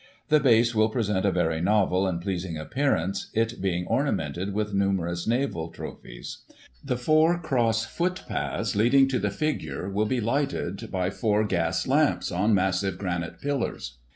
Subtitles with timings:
[0.29, 5.27] The base will present a very novel and pleasing appearance, it being ornamented with nimierous
[5.27, 6.39] naval trophies.
[6.83, 12.31] The four cross footpaths leading to the figure will be lighted by four gas lamps,
[12.31, 13.99] on massive granite pillars.